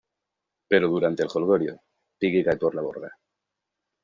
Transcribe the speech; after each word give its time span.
Pero 0.67 0.87
durante 0.87 1.21
el 1.21 1.29
jolgorio, 1.29 1.79
Piggy 2.17 2.41
cae 2.43 2.57
por 2.57 2.73
la 2.73 2.81
borda. 2.81 3.11